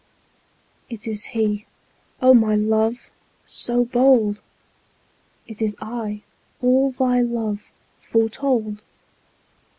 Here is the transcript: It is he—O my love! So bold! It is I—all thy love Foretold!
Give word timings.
It 0.89 1.07
is 1.07 1.25
he—O 1.25 2.33
my 2.33 2.55
love! 2.55 3.11
So 3.45 3.85
bold! 3.85 4.41
It 5.45 5.61
is 5.61 5.75
I—all 5.79 6.89
thy 6.89 7.21
love 7.21 7.69
Foretold! 7.99 8.81